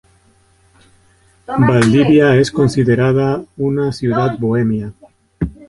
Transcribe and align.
Valdivia 1.45 2.33
es 2.35 2.49
considerada 2.51 3.43
una 3.55 3.91
ciudad 3.91 4.35
bohemia. 4.39 4.93